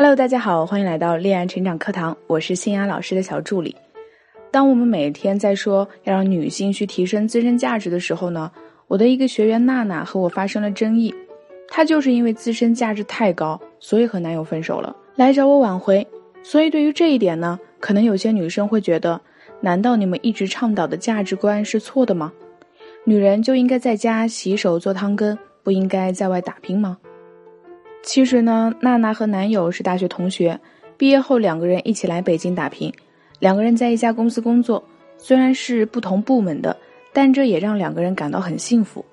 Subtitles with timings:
[0.00, 3.74] Hello，大家好，欢迎来到恋爱成长课堂，我是新雅老师的小助理。
[4.52, 8.48] 当我们每天在说要让女性去提升自身价值的时候呢，
[8.86, 11.12] 我的一个学员娜娜和我发生了争议，
[11.66, 16.06] 她就是因为自身价值太高，所以和男友分手了，来找我挽回。
[16.44, 19.20] 所以对于这一点呢，可能有些女生会觉得，
[19.60, 22.32] 难道你们一直倡导的价值观是错的吗？
[23.02, 26.96] 女人就应该在家洗手做汤羹，不应该在外打拼吗？
[28.02, 30.58] 其实呢，娜娜和男友是大学同学，
[30.96, 32.92] 毕业后两个人一起来北京打拼，
[33.38, 34.82] 两个人在一家公司工作，
[35.18, 36.74] 虽然是不同部门的，
[37.12, 39.04] 但这也让两个人感到很幸福。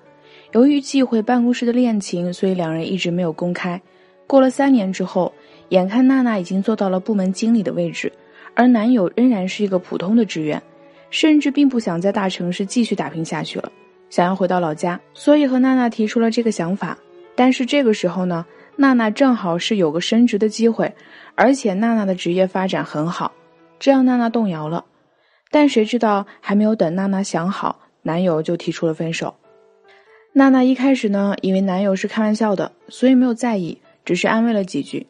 [0.53, 3.81] 由于忌讳办公室的恋情，所以两人一直没有公开。
[4.27, 5.33] 过了三年之后，
[5.69, 8.11] 眼看娜娜已经做到了部门经理的位置，
[8.53, 10.61] 而男友仍然是一个普通的职员，
[11.09, 13.69] 甚至并不想在大城市继续打拼下去了，
[14.09, 16.97] 想要回到老家，所以和娜娜提出了这个想法。
[17.35, 18.45] 但是这个时候呢？
[18.77, 20.93] 娜娜正好是有个升职的机会，
[21.35, 23.31] 而且娜娜的职业发展很好，
[23.79, 24.85] 这让娜娜动摇了。
[25.51, 29.35] 但谁知道还没有等娜娜想好，男友就提出了分手。
[30.33, 35.07] 娜娜一开始呢，以为男友是开玩笑的，所以没有在意，只是安慰了几句。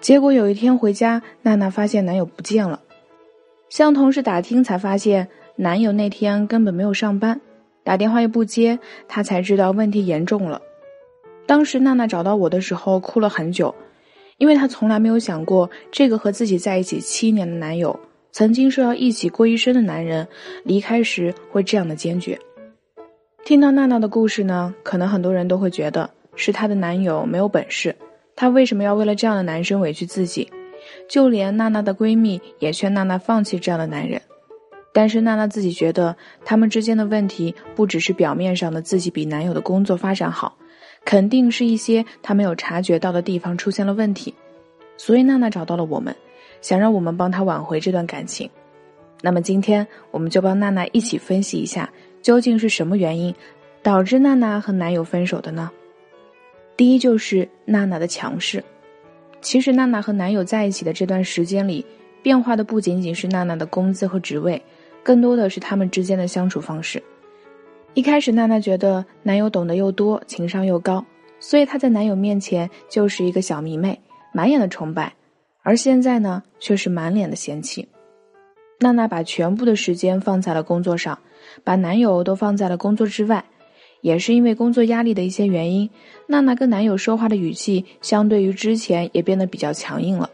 [0.00, 2.80] 结果有一天回家，娜娜发现男友不见了，
[3.68, 7.40] 向同事打听才发现男友那天根本没有上班，
[7.84, 10.60] 打电话又不接，她才知道问题严重了。
[11.48, 13.74] 当时娜娜找到我的时候哭了很久，
[14.36, 17.98] 因为她从来没有想过，这个和自己在一起七年的男友，
[18.30, 20.28] 曾经说要一起过一生的男人，
[20.62, 22.38] 离开时会这样的坚决。
[23.46, 27.96] 听到娜娜的故事呢，可能很多人都会觉得是她的男友没有本事，
[28.36, 30.52] 她为什么要为了这样的男生委屈自己？
[31.08, 34.20] 就连娜娜的闺蜜也劝娜娜放弃这样的男人，
[34.92, 40.58] 但是娜娜自己觉得，他们之间的问题不只是表面上的自己比男友的工作发展好。
[41.08, 44.34] 肯定是一些他没有察觉到的地方出现了问题，
[44.98, 46.14] 所以娜娜找到了我们，
[46.60, 48.50] 想让我们帮她挽回这段感情。
[49.22, 51.90] 那么今天我们就帮娜娜一起分析一下，
[52.20, 53.34] 究竟是什么原因
[53.82, 55.70] 导致娜娜和男友分手的呢？
[56.76, 58.62] 第一就是娜娜的强势。
[59.40, 61.86] 其实娜娜和男友在一起的这段时间里，
[62.22, 64.62] 变化的不仅仅是娜娜的工资和职位，
[65.02, 67.02] 更多的是他们之间的相处方式。
[67.98, 71.04] 一开始，娜娜觉得男友懂得又多，情商又高，
[71.40, 74.00] 所以她在男友面前就是一个小迷妹，
[74.32, 75.12] 满眼的崇拜。
[75.64, 77.88] 而现在呢，却是满脸的嫌弃。
[78.78, 81.18] 娜娜把全部的时间放在了工作上，
[81.64, 83.44] 把男友都放在了工作之外。
[84.00, 85.90] 也是因为工作压力的一些原因，
[86.28, 90.30] 娜娜跟男友说话的语气，相对于之前也变得比较强硬了。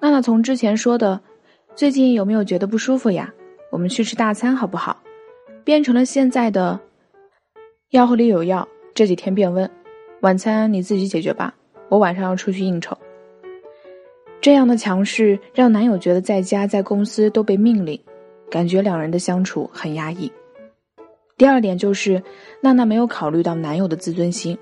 [0.00, 1.20] 娜娜从之前说的
[1.74, 3.34] “最近有没有觉得不舒服呀？
[3.72, 4.98] 我们去吃大餐好不好？”
[5.64, 6.78] 变成了现在的
[7.90, 9.68] 药盒里有药，这几天变温，
[10.20, 11.54] 晚餐你自己解决吧，
[11.88, 12.96] 我晚上要出去应酬。
[14.40, 17.98] 这样的强势让男友觉得在家在公司都被命令，
[18.50, 20.30] 感觉两人的相处很压抑。
[21.38, 22.22] 第二点就是
[22.60, 24.56] 娜娜没有考虑到男友的自尊心。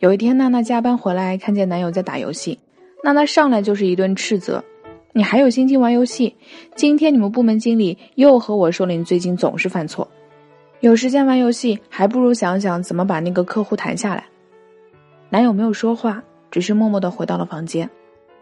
[0.00, 2.58] 有一天娜娜加班回来，看见男友在打游戏，
[3.04, 4.62] 娜娜上来就是一顿斥责。
[5.16, 6.36] 你还有心情玩游戏？
[6.74, 10.06] 今天你们部门经理又和我说了，你最近总是犯错。
[10.80, 14.26] 有时间玩游戏，还不如想想怎么把那个客户谈下来。
[15.30, 17.88] 男友没有说话，只是默默的回到了房间。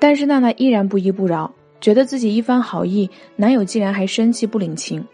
[0.01, 5.07] 但是娜娜依然不依不饶，觉得自己一番好意，男友竟然还生气不领情。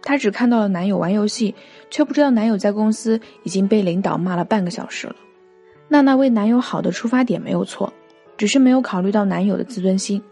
[0.00, 1.54] 她只看到了男友玩游戏，
[1.90, 5.16] 却不知道男友在公司已经被领导骂了半个小时了。
[5.86, 7.92] 娜娜为男友好的出发点没有错，
[8.38, 10.22] 只是没有考虑到男友的自尊心。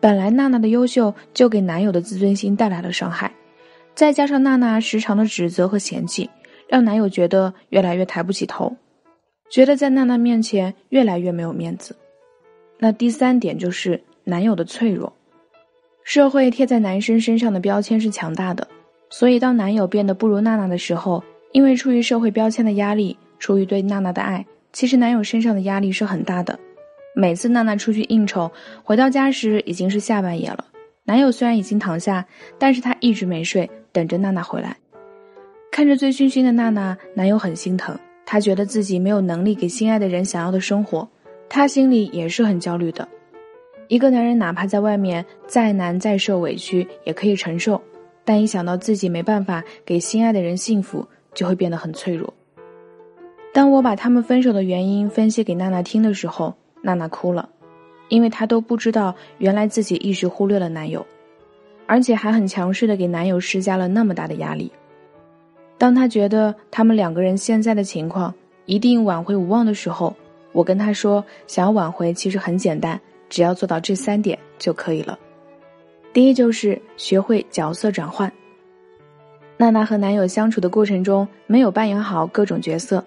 [0.00, 3.30] 本来娜娜的优秀就给男友的自尊心带来了伤害，
[3.94, 6.28] 再加上娜娜时常的指责和嫌弃，
[6.68, 8.74] 让男友觉得越来越抬不起头，
[9.50, 11.94] 觉得在娜娜面前越来越没有面子。
[12.78, 15.12] 那第三点就是男友的脆弱，
[16.02, 18.66] 社会贴在男生身上的标签是强大的，
[19.10, 21.22] 所以当男友变得不如娜娜的时候，
[21.52, 26.58] 因为出于社会标签的压力，出于对娜娜的爱，其实男友身上的压力是很大的。
[27.14, 28.50] 每次娜娜出去应酬，
[28.82, 30.64] 回到家时已经是下半夜了。
[31.04, 32.24] 男友虽然已经躺下，
[32.58, 34.76] 但是他一直没睡，等着娜娜回来。
[35.72, 41.08] 看着醉醺醺的娜娜，男友很心疼，他觉得自己没有能力给心爱的人想要的生活，
[41.48, 43.06] 他心里也是很焦虑的。
[43.88, 47.80] 一个男人哪怕在外面再难再受委屈也可以承受，
[48.24, 51.04] 但一想到自己没办法给心爱的人幸福，
[51.34, 52.32] 就会变得很脆弱。
[53.52, 57.48] 当我把他们分手的原因分析给娜娜听的时候，娜娜哭了，
[58.08, 61.06] 因为她都不知道，原来自己一直忽略了男友，
[61.86, 64.70] 而且还很强势的给男友施加了那么大的压力。
[65.78, 68.34] 当她觉得他们两个人现在的情况
[68.66, 70.14] 一定挽回无望的时候，
[70.52, 75.18] 我跟她说，想要挽回其实很简单，只要做到这三点就可以了。
[76.12, 78.30] 第一就是学会角色转换。
[79.56, 83.04] 娜娜和男友相处的过程中，没有扮演好各种角色。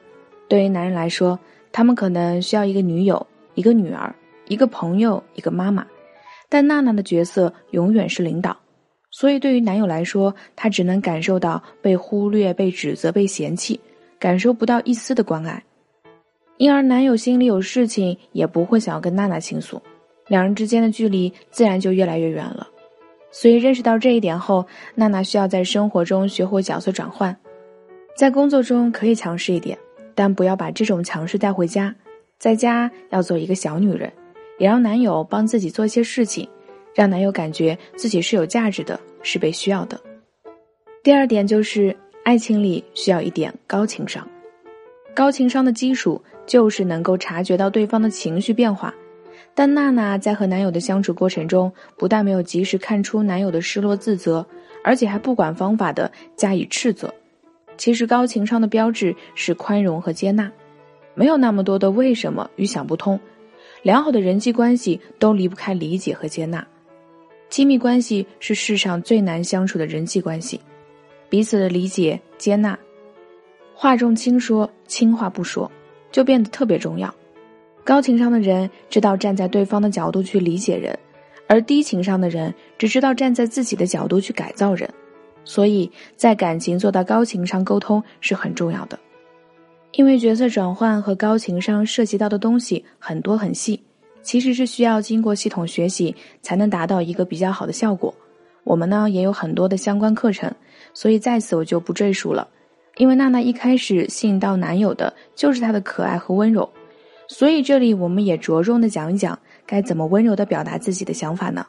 [0.47, 1.37] 对于男人来说，
[1.71, 4.13] 他们可能需要一个女友、一个女儿、
[4.47, 5.85] 一个朋友、一个妈妈，
[6.49, 8.57] 但娜娜的角色永远是领导。
[9.11, 13.79] 所以，对于男友来说，他只能感受到被忽略、被指责、被嫌弃，
[14.17, 15.63] 感受不到一丝的关爱。
[16.57, 19.81] 因而，男友心里有事情也不会想要跟娜娜倾诉，
[20.27, 22.67] 两人之间的距离自然就越来越远了。
[23.29, 24.65] 所以认识到这一点后，
[24.95, 27.35] 娜娜需要在生活中学会角色转换，
[28.15, 29.77] 在工作中可以强势一点，
[30.15, 31.93] 但不要把这种强势带回家，
[32.43, 34.11] 在家要做一个小女人，
[34.57, 36.45] 也让男友帮自己做一些事情，
[36.93, 39.97] 让男友感觉自己是有价值的，是被需要的。
[41.03, 41.95] 第二点就是
[42.25, 44.27] 爱情里需要一点高情商，
[45.13, 48.93] 高情商的基础就是能够察觉到对方的情绪变化。
[49.55, 54.45] 但娜娜在和男友的相处过程中，不但没有及时看出男友的失落自责，
[54.83, 57.13] 而且还不管方法的加以斥责。
[57.77, 60.51] 其实高情商的标志是宽容和接纳，
[61.15, 63.19] 没有那么多的为什么与想不通。
[63.81, 66.65] 良好的人际关系都离不开理解和接纳，
[67.49, 70.59] 亲密关系是世上最难相处的人际关系，
[71.29, 72.77] 彼此的理解接纳，
[73.75, 75.69] 话重轻说，轻话不说，
[76.11, 77.13] 就变得特别重要。
[77.83, 80.97] 高情商的人知道站在对方的角度去理解人，
[81.47, 84.89] 而低情商的人只知道站在自己的角度去改造人。
[85.43, 88.97] 所以在感情做到高情商沟通是很重要的，
[89.93, 93.79] 因为角色转换和高情商涉及到的东西很多很细，
[94.23, 98.13] 其实是需要经过系统学习才能达到一个比较好的效果。
[98.63, 100.51] 我们呢也有很多的相关课程，
[100.93, 102.47] 所以在此我就不赘述了。
[102.97, 106.67] 因为娜娜一开始吸引到男友的就是她的可爱和温柔。
[107.27, 111.65] 所以这里我们也着重的讲一讲该怎么温柔的表达自己的想法呢？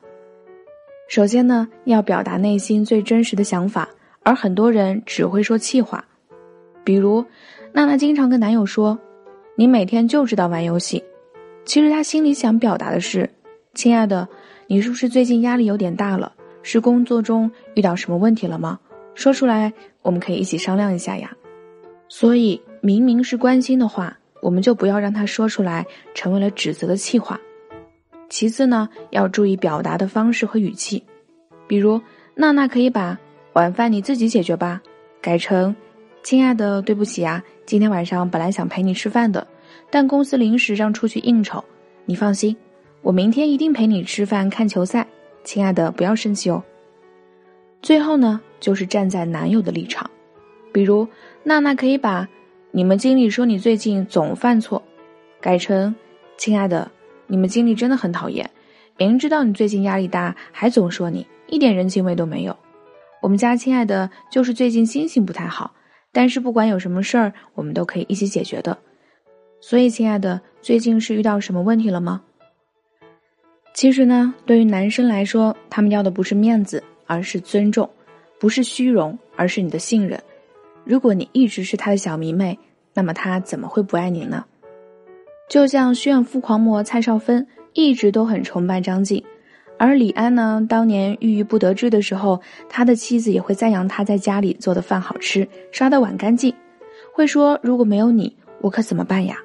[1.09, 3.89] 首先呢，要表达内心最真实的想法，
[4.23, 6.03] 而很多人只会说气话。
[6.83, 7.25] 比如，
[7.77, 8.97] 娜娜经常跟男友说
[9.59, 11.03] ：“你每天就知道玩游戏。”
[11.67, 13.29] 其实她心里想表达的是
[13.75, 14.29] ：“亲爱的，
[14.69, 16.33] 你是不是最近压力有点大了？
[16.63, 18.79] 是工作中遇到什么问题了吗？
[19.17, 19.73] 说出来，
[20.03, 21.37] 我们可以一起商量一下呀。”
[22.09, 24.17] 所以，明明是关心的话。
[24.41, 25.85] 我们就不要让他说出来，
[26.15, 27.41] 成为了指责的气话。
[28.29, 31.03] 其次呢，要注意表达的方式和语气，
[31.67, 32.01] 比如
[32.35, 33.19] 娜娜可以把
[33.55, 34.81] 晚饭你自己解决吧，
[35.21, 35.75] 改成
[36.25, 39.47] 亲爱的，对不起啊，今天晚上本来想陪你吃饭的，
[39.91, 41.63] 但公司临时让出去应酬。
[42.07, 42.57] 你放心，
[43.03, 45.07] 我明天一定陪你吃饭看球赛，
[45.45, 46.65] 亲爱的，不要生气哦。
[47.83, 50.11] 最后呢，就是站在男友的立场，
[50.73, 51.07] 比如
[51.43, 52.27] 娜娜可以把。
[52.71, 54.83] 你们经理说你最近总犯错，
[55.43, 55.95] 改成，
[56.39, 56.91] 亲爱的，
[57.27, 58.51] 你们经理真的很讨厌，
[58.97, 62.57] 明知道你最近压力大，还总说你一点人情味都没有。
[63.21, 65.73] 我们家亲爱的就是最近心情不太好，
[66.15, 68.79] 但是不管有什么事儿，我们都可以一起解决的。
[69.61, 72.23] 所以，亲爱的，最近是遇到什么问题了吗？
[73.75, 77.85] 其实呢，对于男生来说，他们要的不是面子，而是尊重；
[78.39, 80.23] 不是虚荣，而是你的信任。
[80.85, 82.57] 如果你一直是他的小迷妹，
[82.93, 84.45] 那么他怎么会不爱你呢？
[85.49, 89.23] 就像炫富狂魔蔡少芬一直都很崇拜张晋，
[89.77, 96.55] 而李安呢，当年郁郁不得志的时候，他的妻子也会赞扬他在家里做的饭好吃，刷的碗干净，
[97.13, 99.37] 会说如果没有你，我可怎么办呀？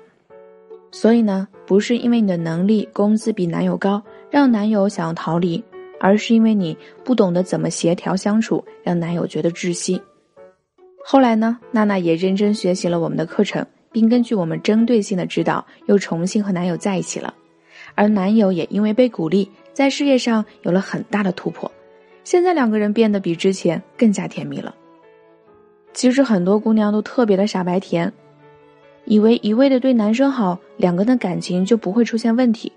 [0.92, 5.64] 所以呢，不是因为你的能力、工资比男友高，让男友想要逃离，
[6.00, 10.02] 而是因为你不懂得怎么协调相处，让男友觉得窒息。
[11.04, 17.34] 后来呢，娜娜也认真学习了我们的课程，并根据我们针对性的指导，又重新和男友在一起了。
[17.96, 21.72] 而男友也因为被鼓励，在事业上有了很大的突破。
[22.26, 24.76] 现在两个人变得比之前更加甜蜜了。
[25.94, 28.12] 其实很多姑娘都特别的傻白甜，
[29.06, 32.70] 以为一味的对男生好，两个人的感情就不会出现问题，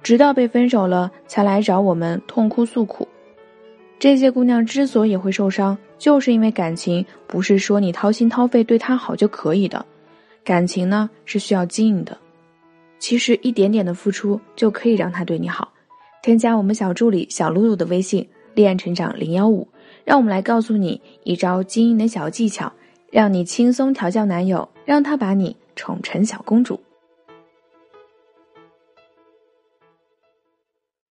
[0.00, 3.08] 直到被分手了才来找我们痛哭诉苦。
[3.98, 9.84] 这些姑娘之所以会受伤，就是因为感情不是说你掏心掏肺对她好就可以的，
[10.44, 12.16] 感情呢是需要经营的。
[13.00, 15.72] 其实一点点的付出就可以让他对你好。
[16.28, 19.66] 添加我们小助理小露露的微信“恋爱成长零幺五”，
[20.04, 22.70] 让我们来告诉你一招经营的小技巧，
[23.10, 26.78] 让你轻松调教男友，让他把你宠成小公主。